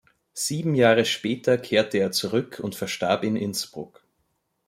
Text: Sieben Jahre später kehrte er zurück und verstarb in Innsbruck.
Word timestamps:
Sieben 0.33 0.73
Jahre 0.73 1.05
später 1.05 1.59
kehrte 1.59 1.99
er 1.99 2.11
zurück 2.11 2.59
und 2.59 2.73
verstarb 2.73 3.23
in 3.23 3.35
Innsbruck. 3.35 4.03